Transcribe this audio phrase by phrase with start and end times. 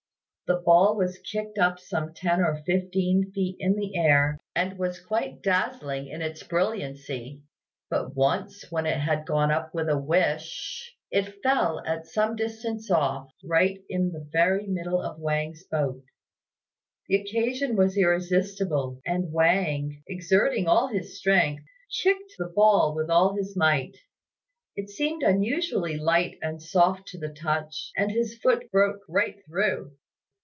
[0.47, 4.99] The ball was kicked up some ten or fifteen feet in the air, and was
[4.99, 7.43] quite dazzling in its brilliancy;
[7.89, 11.81] but once, when it had gone up with a whish h h h, it fell
[11.85, 16.03] at some distance off, right in the very middle of Wang's boat.
[17.07, 21.63] The occasion was irresistible, and Wang, exerting all his strength,
[22.03, 23.95] kicked the ball with all his might.
[24.75, 29.93] It seemed unusually light and soft to the touch, and his foot broke right through.